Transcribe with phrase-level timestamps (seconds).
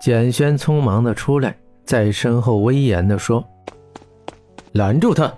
[0.00, 3.44] 简轩匆忙的出来，在身后威严的说
[4.72, 5.30] ：“拦住他！”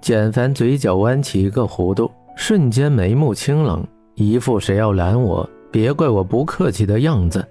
[0.00, 7.46] 简凡嘴角弯起一个弧度，瞬间眉目清冷，一副谁要拦我，别怪我不客气的样子。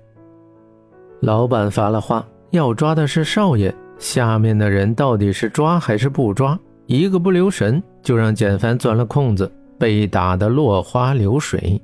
[1.20, 6.57] 老板发了话，要抓的是少爷，下面的人到底是抓还是不抓？
[6.88, 11.79] 一个不留神，就让简凡钻了空子，被打得落花流水。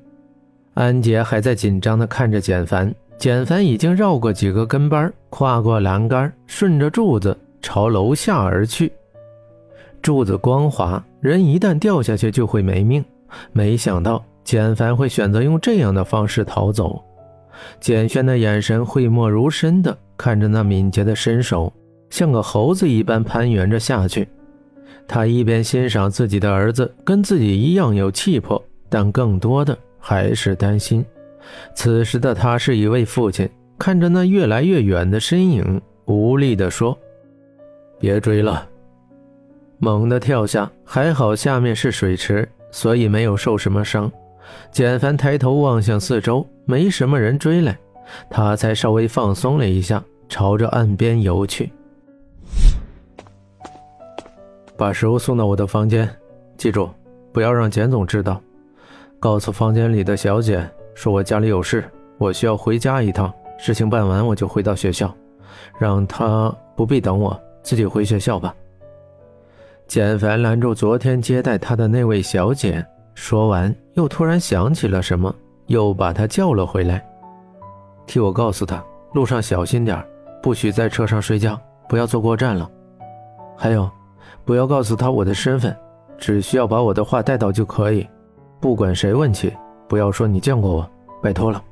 [0.74, 8.92] 安杰还在紧张的看着简凡，简凡已经绕过几个跟班，跨过栏杆，顺着柱子朝楼下而去。
[10.02, 13.04] 柱子光滑，人一旦掉下去就会没命。
[13.52, 17.02] 没想到简凡会选择用这样的方式逃走。
[17.80, 21.74] 简轩的眼神讳莫如深地看着那敏捷的身手，
[22.10, 24.28] 像个猴子一般攀援着下去。
[25.08, 29.76] 他一边欣赏自己的儿子跟自己一样有气魄，但更多的。
[30.08, 31.04] 还是担心，
[31.74, 36.98] 此时的他是一位父亲，看着那越来越远的身影，无力地说
[38.00, 38.68] ：“别追了。”
[39.78, 44.12] 猛地跳下，还好下面是水池，所以没有受什么伤。
[44.72, 47.78] 简凡抬头望向四周，没什么人追来，
[48.30, 51.72] 他才稍微放松了一下，朝着岸边游去。
[54.78, 56.10] 把食物送到我的房间，
[56.58, 56.90] 记住，
[57.32, 58.42] 不要让简总知道。
[59.20, 60.64] 告诉房间里的小姐，
[60.96, 61.84] 说我家里有事，
[62.18, 63.32] 我需要回家一趟。
[63.58, 65.14] 事情办完我就回到学校，
[65.78, 68.56] 让她不必等我，自己回学校吧。
[69.88, 75.34] 简凡拦住昨天接待他的那位小姐，说完又突然想起了什么，
[75.68, 77.06] 又把她叫了回来，
[78.08, 80.04] 替我告诉她，路上小心点
[80.42, 82.70] 不许在车上睡觉，不要坐过站了。
[83.56, 83.90] 还有，
[84.44, 85.76] 不要告诉她我的身份，
[86.18, 88.08] 只需要把我的话带到就可以。
[88.60, 89.54] 不管谁问起，
[89.88, 90.90] 不要说你见过我，
[91.22, 91.64] 拜托了。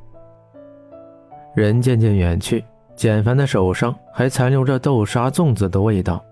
[1.56, 2.64] 人渐渐远去，
[2.96, 6.24] 简凡的手上还残留着豆沙粽子的味道，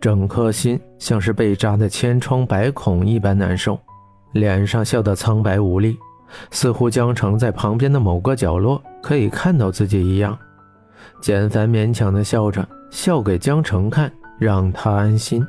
[0.00, 3.78] 整颗心像是被扎的千疮百孔一般难受，
[4.32, 5.98] 脸上笑得苍白无力，
[6.50, 10.38] 似乎江城在旁边的某个角落可以看到自己一样。
[11.20, 15.46] 简凡勉强的笑着，笑给江城看，让他安心。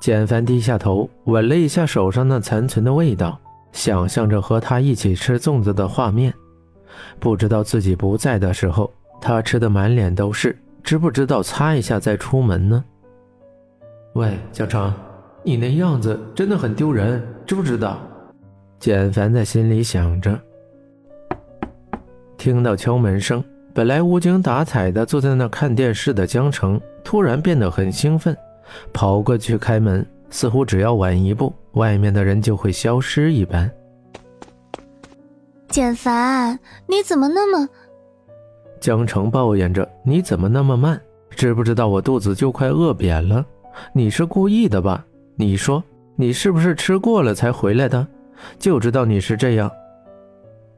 [0.00, 3.38] 简凡低下头，闻了一下手上那残存的味道。
[3.74, 6.32] 想象着和他一起吃粽子的画面，
[7.18, 8.90] 不知道自己不在的时候，
[9.20, 12.82] 他吃的满脸都是，知不知道擦一下再出门呢？
[14.14, 14.94] 喂，江城，
[15.42, 17.98] 你那样子真的很丢人，知不知道？
[18.78, 20.38] 简凡在心里想着。
[22.38, 23.42] 听到敲门声，
[23.74, 28.36] 本来无精打采的坐在那看电视的江城，突然变得很兴奋，
[28.92, 30.06] 跑过去开门。
[30.30, 33.70] 似乎只要晚一步，外面的人就会消失一般。
[35.68, 37.68] 简凡，你怎么那么……
[38.80, 41.00] 江城抱怨着：“你怎么那么慢？
[41.30, 43.44] 知不知道我肚子就快饿扁了？
[43.92, 45.04] 你是故意的吧？
[45.36, 45.82] 你说
[46.16, 48.06] 你是不是吃过了才回来的？
[48.58, 49.70] 就知道你是这样。”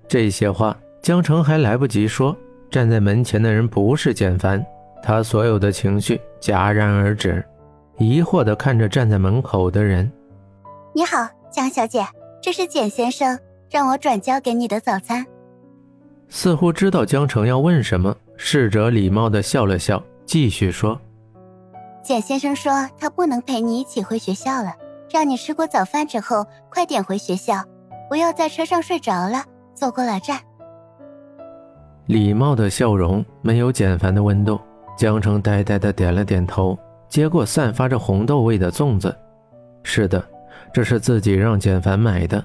[0.09, 2.35] 这些话，江城还来不及说，
[2.71, 4.65] 站在门前的人不是简凡，
[5.03, 7.45] 他所有的情绪戛然而止。
[7.99, 10.11] 疑惑地看着站在门口的人，
[10.93, 12.07] 你好，江小姐，
[12.43, 13.39] 这是简先生
[13.71, 15.25] 让我转交给你的早餐。
[16.29, 21.01] 似乎知道江城要问什么，侍者礼貌地笑了笑，继续说
[22.05, 24.75] ：“简先生说他不能陪你一起回学校了，
[25.11, 27.65] 让你吃过早饭之后快点回学校，
[28.11, 29.43] 不要在车上睡着了，
[29.75, 30.39] 坐过了站。”
[32.05, 34.61] 礼貌的笑容没有简凡的温度，
[34.99, 36.79] 江城呆呆地点了点头。
[37.09, 39.17] 接过散发着红豆味的粽子，
[39.83, 40.23] 是的，
[40.73, 42.45] 这是自己让简凡买的。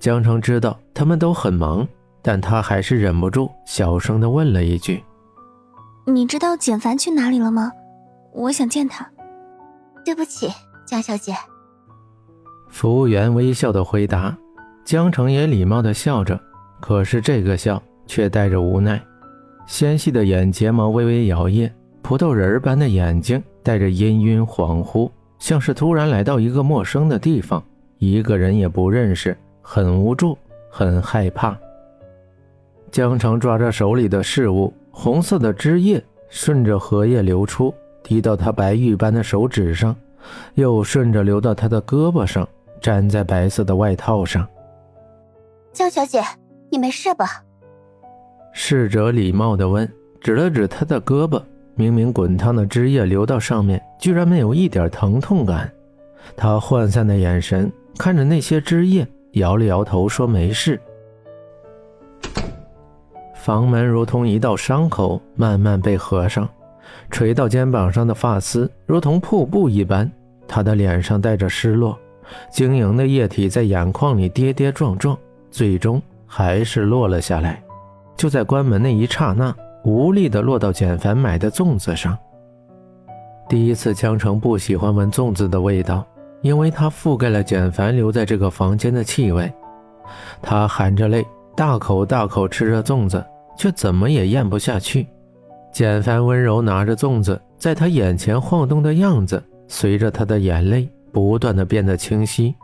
[0.00, 1.86] 江城知道他们都很忙，
[2.20, 5.02] 但他还是忍不住小声的问了一句
[6.06, 7.70] ：“你知道简凡去哪里了吗？
[8.32, 9.08] 我想见他。”
[10.04, 10.50] 对不起，
[10.86, 11.34] 江小姐。
[12.68, 14.36] 服务员微笑的回答，
[14.84, 16.38] 江城也礼貌的笑着，
[16.80, 19.00] 可是这个笑却带着无奈，
[19.66, 21.70] 纤细的眼睫毛微微摇曳，
[22.02, 23.42] 葡萄仁般的眼睛。
[23.64, 27.60] 带着氤氲恍惚，像是突然来到一个陌生的地方，
[27.98, 30.36] 一个人也不认识，很无助，
[30.70, 31.58] 很害怕。
[32.92, 39.96] 江城抓着手里的事物，红色的汁液顺着荷叶流出，滴到他白玉般的手指上，
[40.54, 42.46] 又顺着流到他的胳膊上，
[42.82, 44.46] 粘在白色的外套上。
[45.72, 46.22] 江小姐，
[46.70, 47.42] 你没事吧？
[48.52, 49.90] 侍者礼貌地问，
[50.20, 51.42] 指了指他的胳膊。
[51.76, 55.70] 明明滚烫的汁液流到上面，居然没有一点疼痛感。
[56.36, 60.80] 他涣散的眼神看着那些汁液，摇了摇头说：“没事。”
[63.34, 66.48] 房门如同一道伤口，慢慢被合上。
[67.10, 70.10] 垂到肩膀上的发丝如同瀑布一般，
[70.48, 71.98] 他的脸上带着失落，
[72.50, 75.16] 晶莹的液体在眼眶里跌跌撞撞，
[75.50, 77.62] 最终还是落了下来。
[78.16, 82.16] 就在关门那一刹那，无力地落到简凡买的粽子上。
[83.48, 86.04] 第一次，江城不喜欢闻粽子的味道，
[86.40, 89.52] 因为它覆盖了简凡留在这个房间的气味。
[90.40, 93.24] 他含着泪，大口大口吃着粽子，
[93.56, 95.06] 却怎么也咽不下去。
[95.70, 102.54] 简凡温柔拿着粽子，在他眼前晃动的样子，随着他的眼泪不断的变得清晰。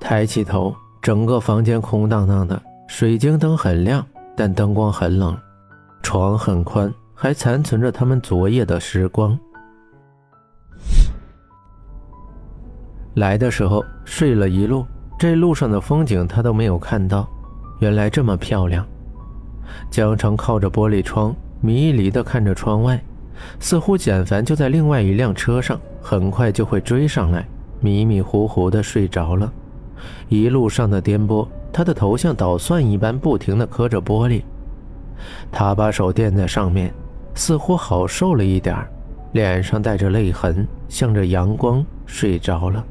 [0.00, 4.04] 抬起头，整个房间空荡荡的，水晶灯很亮，
[4.36, 5.36] 但灯光很冷。
[6.02, 9.38] 床很宽，还残存着他们昨夜的时光。
[13.14, 14.86] 来的时候睡了一路，
[15.18, 17.28] 这路上的风景他都没有看到，
[17.80, 18.86] 原来这么漂亮。
[19.90, 21.34] 江城靠着玻璃窗。
[21.64, 23.00] 迷离地看着窗外，
[23.60, 27.46] 似乎简凡就在另外一辆车上，很快就会追上来。
[27.78, 29.52] 迷迷糊糊的睡着了，
[30.28, 34.42] 一路上的颠簸，他的头像捣蒜一般，不停地磕着玻璃。
[35.50, 36.92] 他把手垫在上面，
[37.34, 38.76] 似乎好受了一点
[39.32, 42.84] 脸上带着泪痕，向着阳光睡着了。